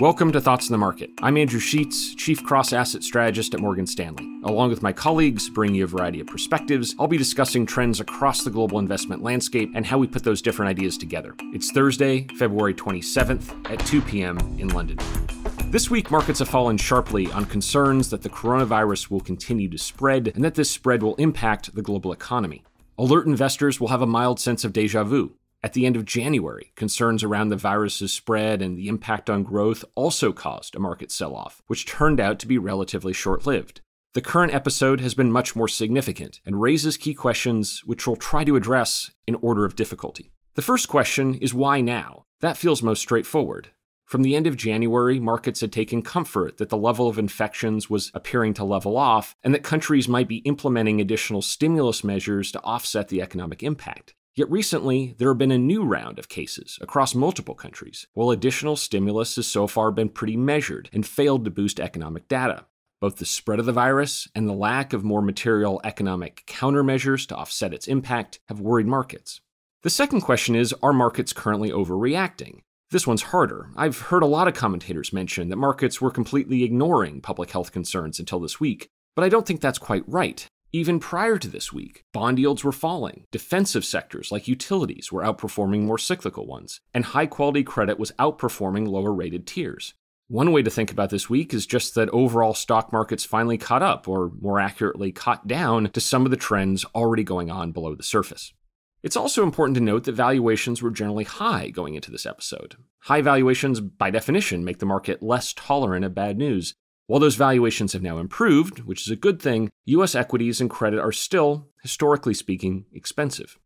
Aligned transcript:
Welcome 0.00 0.32
to 0.32 0.40
Thoughts 0.40 0.66
on 0.66 0.72
the 0.72 0.78
Market. 0.78 1.10
I'm 1.22 1.36
Andrew 1.36 1.60
Sheets, 1.60 2.16
Chief 2.16 2.42
Cross 2.42 2.72
Asset 2.72 3.04
Strategist 3.04 3.54
at 3.54 3.60
Morgan 3.60 3.86
Stanley. 3.86 4.24
Along 4.42 4.68
with 4.68 4.82
my 4.82 4.92
colleagues, 4.92 5.48
bringing 5.48 5.76
you 5.76 5.84
a 5.84 5.86
variety 5.86 6.18
of 6.18 6.26
perspectives, 6.26 6.96
I'll 6.98 7.06
be 7.06 7.16
discussing 7.16 7.64
trends 7.64 8.00
across 8.00 8.42
the 8.42 8.50
global 8.50 8.80
investment 8.80 9.22
landscape 9.22 9.70
and 9.76 9.86
how 9.86 9.98
we 9.98 10.08
put 10.08 10.24
those 10.24 10.42
different 10.42 10.70
ideas 10.70 10.98
together. 10.98 11.36
It's 11.52 11.70
Thursday, 11.70 12.26
February 12.36 12.74
27th 12.74 13.70
at 13.70 13.78
2 13.86 14.02
p.m. 14.02 14.36
in 14.58 14.66
London. 14.70 14.98
This 15.66 15.90
week, 15.90 16.10
markets 16.10 16.40
have 16.40 16.48
fallen 16.48 16.76
sharply 16.76 17.30
on 17.30 17.44
concerns 17.44 18.10
that 18.10 18.22
the 18.22 18.30
coronavirus 18.30 19.12
will 19.12 19.20
continue 19.20 19.68
to 19.68 19.78
spread 19.78 20.32
and 20.34 20.42
that 20.42 20.56
this 20.56 20.72
spread 20.72 21.04
will 21.04 21.14
impact 21.16 21.72
the 21.72 21.82
global 21.82 22.12
economy. 22.12 22.64
Alert 22.98 23.26
investors 23.26 23.80
will 23.80 23.88
have 23.88 24.02
a 24.02 24.06
mild 24.06 24.40
sense 24.40 24.64
of 24.64 24.72
deja 24.72 25.04
vu. 25.04 25.36
At 25.64 25.72
the 25.72 25.86
end 25.86 25.96
of 25.96 26.04
January, 26.04 26.72
concerns 26.76 27.22
around 27.22 27.48
the 27.48 27.56
virus's 27.56 28.12
spread 28.12 28.60
and 28.60 28.76
the 28.76 28.86
impact 28.86 29.30
on 29.30 29.44
growth 29.44 29.82
also 29.94 30.30
caused 30.30 30.76
a 30.76 30.78
market 30.78 31.10
sell 31.10 31.34
off, 31.34 31.62
which 31.68 31.86
turned 31.86 32.20
out 32.20 32.38
to 32.40 32.46
be 32.46 32.58
relatively 32.58 33.14
short 33.14 33.46
lived. 33.46 33.80
The 34.12 34.20
current 34.20 34.52
episode 34.52 35.00
has 35.00 35.14
been 35.14 35.32
much 35.32 35.56
more 35.56 35.66
significant 35.66 36.42
and 36.44 36.60
raises 36.60 36.98
key 36.98 37.14
questions 37.14 37.80
which 37.86 38.06
we'll 38.06 38.16
try 38.16 38.44
to 38.44 38.56
address 38.56 39.10
in 39.26 39.36
order 39.36 39.64
of 39.64 39.74
difficulty. 39.74 40.32
The 40.54 40.60
first 40.60 40.86
question 40.86 41.32
is 41.36 41.54
why 41.54 41.80
now? 41.80 42.26
That 42.40 42.58
feels 42.58 42.82
most 42.82 43.00
straightforward. 43.00 43.70
From 44.04 44.20
the 44.20 44.36
end 44.36 44.46
of 44.46 44.58
January, 44.58 45.18
markets 45.18 45.62
had 45.62 45.72
taken 45.72 46.02
comfort 46.02 46.58
that 46.58 46.68
the 46.68 46.76
level 46.76 47.08
of 47.08 47.18
infections 47.18 47.88
was 47.88 48.10
appearing 48.12 48.52
to 48.54 48.64
level 48.64 48.98
off 48.98 49.34
and 49.42 49.54
that 49.54 49.62
countries 49.62 50.08
might 50.08 50.28
be 50.28 50.44
implementing 50.44 51.00
additional 51.00 51.40
stimulus 51.40 52.04
measures 52.04 52.52
to 52.52 52.62
offset 52.62 53.08
the 53.08 53.22
economic 53.22 53.62
impact. 53.62 54.12
Yet 54.36 54.50
recently, 54.50 55.14
there 55.18 55.28
have 55.28 55.38
been 55.38 55.52
a 55.52 55.58
new 55.58 55.84
round 55.84 56.18
of 56.18 56.28
cases 56.28 56.76
across 56.80 57.14
multiple 57.14 57.54
countries, 57.54 58.08
while 58.14 58.30
additional 58.30 58.74
stimulus 58.74 59.36
has 59.36 59.46
so 59.46 59.68
far 59.68 59.92
been 59.92 60.08
pretty 60.08 60.36
measured 60.36 60.90
and 60.92 61.06
failed 61.06 61.44
to 61.44 61.52
boost 61.52 61.78
economic 61.78 62.26
data. 62.26 62.66
Both 63.00 63.18
the 63.18 63.26
spread 63.26 63.60
of 63.60 63.66
the 63.66 63.72
virus 63.72 64.26
and 64.34 64.48
the 64.48 64.52
lack 64.52 64.92
of 64.92 65.04
more 65.04 65.22
material 65.22 65.80
economic 65.84 66.42
countermeasures 66.48 67.28
to 67.28 67.36
offset 67.36 67.72
its 67.72 67.86
impact 67.86 68.40
have 68.48 68.60
worried 68.60 68.88
markets. 68.88 69.40
The 69.82 69.90
second 69.90 70.22
question 70.22 70.56
is 70.56 70.74
Are 70.82 70.92
markets 70.92 71.32
currently 71.32 71.70
overreacting? 71.70 72.62
This 72.90 73.06
one's 73.06 73.22
harder. 73.22 73.70
I've 73.76 73.98
heard 73.98 74.24
a 74.24 74.26
lot 74.26 74.48
of 74.48 74.54
commentators 74.54 75.12
mention 75.12 75.48
that 75.50 75.56
markets 75.56 76.00
were 76.00 76.10
completely 76.10 76.64
ignoring 76.64 77.20
public 77.20 77.52
health 77.52 77.70
concerns 77.70 78.18
until 78.18 78.40
this 78.40 78.58
week, 78.58 78.88
but 79.14 79.24
I 79.24 79.28
don't 79.28 79.46
think 79.46 79.60
that's 79.60 79.78
quite 79.78 80.04
right. 80.08 80.48
Even 80.74 80.98
prior 80.98 81.38
to 81.38 81.46
this 81.46 81.72
week, 81.72 82.02
bond 82.12 82.36
yields 82.36 82.64
were 82.64 82.72
falling. 82.72 83.26
Defensive 83.30 83.84
sectors 83.84 84.32
like 84.32 84.48
utilities 84.48 85.12
were 85.12 85.22
outperforming 85.22 85.82
more 85.82 85.98
cyclical 85.98 86.48
ones, 86.48 86.80
and 86.92 87.04
high 87.04 87.26
quality 87.26 87.62
credit 87.62 87.96
was 87.96 88.10
outperforming 88.18 88.88
lower 88.88 89.14
rated 89.14 89.46
tiers. 89.46 89.94
One 90.26 90.50
way 90.50 90.64
to 90.64 90.70
think 90.70 90.90
about 90.90 91.10
this 91.10 91.30
week 91.30 91.54
is 91.54 91.64
just 91.64 91.94
that 91.94 92.08
overall 92.08 92.54
stock 92.54 92.92
markets 92.92 93.24
finally 93.24 93.56
caught 93.56 93.84
up, 93.84 94.08
or 94.08 94.32
more 94.40 94.58
accurately, 94.58 95.12
caught 95.12 95.46
down 95.46 95.90
to 95.90 96.00
some 96.00 96.24
of 96.24 96.32
the 96.32 96.36
trends 96.36 96.84
already 96.86 97.22
going 97.22 97.52
on 97.52 97.70
below 97.70 97.94
the 97.94 98.02
surface. 98.02 98.52
It's 99.04 99.16
also 99.16 99.44
important 99.44 99.76
to 99.76 99.80
note 99.80 100.02
that 100.04 100.16
valuations 100.16 100.82
were 100.82 100.90
generally 100.90 101.22
high 101.22 101.70
going 101.70 101.94
into 101.94 102.10
this 102.10 102.26
episode. 102.26 102.74
High 103.02 103.20
valuations, 103.20 103.78
by 103.78 104.10
definition, 104.10 104.64
make 104.64 104.80
the 104.80 104.86
market 104.86 105.22
less 105.22 105.52
tolerant 105.52 106.04
of 106.04 106.16
bad 106.16 106.36
news, 106.36 106.74
while 107.06 107.20
those 107.20 107.36
valuations 107.36 107.92
have 107.92 108.02
now 108.02 108.18
improved, 108.18 108.80
which 108.80 109.02
is 109.02 109.10
a 109.10 109.16
good 109.16 109.40
thing, 109.40 109.70
US 109.86 110.14
equities 110.14 110.60
and 110.60 110.70
credit 110.70 111.00
are 111.00 111.12
still, 111.12 111.68
historically 111.82 112.34
speaking, 112.34 112.86
expensive. 112.92 113.58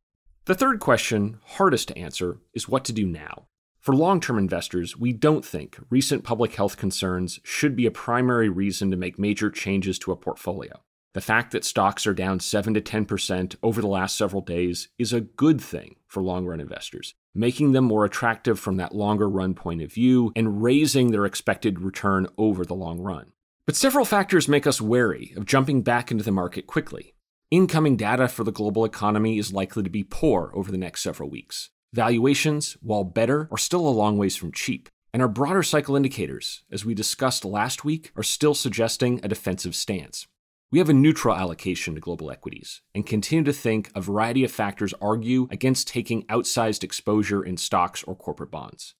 The 0.46 0.54
third 0.54 0.80
question, 0.80 1.38
hardest 1.44 1.88
to 1.88 1.98
answer, 1.98 2.38
is 2.54 2.68
what 2.68 2.84
to 2.86 2.92
do 2.92 3.06
now. 3.06 3.46
For 3.80 3.94
long 3.94 4.20
term 4.20 4.38
investors, 4.38 4.96
we 4.96 5.12
don't 5.12 5.44
think 5.44 5.78
recent 5.88 6.24
public 6.24 6.54
health 6.54 6.76
concerns 6.76 7.38
should 7.44 7.76
be 7.76 7.86
a 7.86 7.90
primary 7.90 8.48
reason 8.48 8.90
to 8.90 8.96
make 8.96 9.18
major 9.18 9.50
changes 9.50 9.98
to 10.00 10.12
a 10.12 10.16
portfolio. 10.16 10.80
The 11.14 11.20
fact 11.22 11.52
that 11.52 11.64
stocks 11.64 12.06
are 12.06 12.14
down 12.14 12.40
7 12.40 12.74
to 12.74 12.80
10% 12.80 13.56
over 13.62 13.80
the 13.80 13.86
last 13.86 14.16
several 14.16 14.42
days 14.42 14.88
is 14.98 15.12
a 15.12 15.22
good 15.22 15.60
thing 15.60 15.96
for 16.06 16.22
long 16.22 16.44
run 16.44 16.60
investors, 16.60 17.14
making 17.34 17.72
them 17.72 17.84
more 17.84 18.04
attractive 18.04 18.60
from 18.60 18.76
that 18.76 18.94
longer 18.94 19.28
run 19.28 19.54
point 19.54 19.82
of 19.82 19.92
view 19.92 20.32
and 20.36 20.62
raising 20.62 21.10
their 21.10 21.24
expected 21.24 21.80
return 21.80 22.26
over 22.36 22.64
the 22.64 22.74
long 22.74 23.00
run. 23.00 23.32
But 23.68 23.76
several 23.76 24.06
factors 24.06 24.48
make 24.48 24.66
us 24.66 24.80
wary 24.80 25.34
of 25.36 25.44
jumping 25.44 25.82
back 25.82 26.10
into 26.10 26.24
the 26.24 26.32
market 26.32 26.66
quickly. 26.66 27.12
Incoming 27.50 27.98
data 27.98 28.26
for 28.26 28.42
the 28.42 28.50
global 28.50 28.82
economy 28.86 29.36
is 29.36 29.52
likely 29.52 29.82
to 29.82 29.90
be 29.90 30.04
poor 30.04 30.50
over 30.54 30.72
the 30.72 30.78
next 30.78 31.02
several 31.02 31.28
weeks. 31.28 31.68
Valuations, 31.92 32.78
while 32.80 33.04
better, 33.04 33.46
are 33.52 33.58
still 33.58 33.86
a 33.86 33.90
long 33.90 34.16
ways 34.16 34.36
from 34.36 34.52
cheap. 34.52 34.88
And 35.12 35.20
our 35.20 35.28
broader 35.28 35.62
cycle 35.62 35.96
indicators, 35.96 36.62
as 36.72 36.86
we 36.86 36.94
discussed 36.94 37.44
last 37.44 37.84
week, 37.84 38.10
are 38.16 38.22
still 38.22 38.54
suggesting 38.54 39.20
a 39.22 39.28
defensive 39.28 39.74
stance. 39.74 40.26
We 40.72 40.78
have 40.78 40.88
a 40.88 40.94
neutral 40.94 41.36
allocation 41.36 41.94
to 41.94 42.00
global 42.00 42.30
equities 42.30 42.80
and 42.94 43.04
continue 43.04 43.44
to 43.44 43.52
think 43.52 43.90
a 43.94 44.00
variety 44.00 44.44
of 44.44 44.50
factors 44.50 44.94
argue 44.98 45.46
against 45.50 45.88
taking 45.88 46.24
outsized 46.28 46.84
exposure 46.84 47.44
in 47.44 47.58
stocks 47.58 48.02
or 48.04 48.16
corporate 48.16 48.50
bonds. 48.50 48.94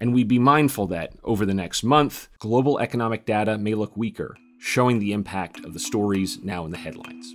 And 0.00 0.14
we'd 0.14 0.28
be 0.28 0.38
mindful 0.38 0.86
that, 0.88 1.12
over 1.24 1.44
the 1.44 1.54
next 1.54 1.82
month, 1.82 2.28
global 2.38 2.78
economic 2.78 3.26
data 3.26 3.58
may 3.58 3.74
look 3.74 3.96
weaker, 3.96 4.36
showing 4.58 4.98
the 4.98 5.12
impact 5.12 5.64
of 5.64 5.74
the 5.74 5.80
stories 5.80 6.42
now 6.42 6.64
in 6.64 6.70
the 6.70 6.78
headlines. 6.78 7.34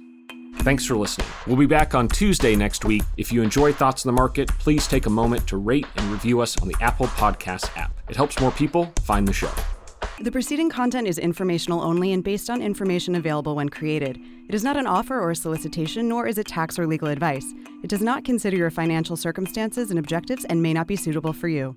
Thanks 0.60 0.86
for 0.86 0.96
listening. 0.96 1.28
We'll 1.46 1.58
be 1.58 1.68
back 1.68 1.94
on 1.94 2.08
Tuesday 2.08 2.56
next 2.56 2.86
week. 2.86 3.04
If 3.18 3.32
you 3.32 3.44
enjoy 3.44 3.72
Thoughts 3.72 4.06
on 4.06 4.16
the 4.16 4.20
Market, 4.20 4.50
please 4.58 4.88
take 4.88 5.06
a 5.06 5.12
moment 5.12 5.46
to 5.48 5.58
rate 5.58 5.86
and 5.96 6.12
review 6.12 6.40
us 6.42 6.60
on 6.60 6.68
the 6.68 6.76
Apple 6.82 7.06
Podcast 7.08 7.70
app. 7.78 7.96
It 8.10 8.16
helps 8.16 8.40
more 8.40 8.52
people 8.52 8.92
find 9.02 9.28
the 9.28 9.34
show. 9.34 9.52
The 10.22 10.32
preceding 10.32 10.70
content 10.70 11.08
is 11.08 11.20
informational 11.20 11.82
only 11.82 12.14
and 12.14 12.24
based 12.24 12.50
on 12.50 12.62
information 12.62 13.16
available 13.16 13.56
when 13.56 13.70
created. 13.70 14.18
It 14.48 14.56
is 14.56 14.64
not 14.64 14.78
an 14.78 14.88
offer 14.88 15.20
or 15.20 15.32
a 15.32 15.36
solicitation, 15.36 16.08
nor 16.08 16.26
is 16.26 16.38
it 16.38 16.48
tax 16.48 16.80
or 16.80 16.88
legal 16.88 17.10
advice. 17.10 17.46
It 17.84 17.90
does 17.90 18.02
not 18.02 18.24
consider 18.24 18.56
your 18.56 18.72
financial 18.72 19.18
circumstances 19.18 19.90
and 19.90 20.00
objectives 20.00 20.46
and 20.46 20.64
may 20.64 20.74
not 20.74 20.88
be 20.88 20.96
suitable 20.96 21.34
for 21.34 21.50
you. 21.50 21.76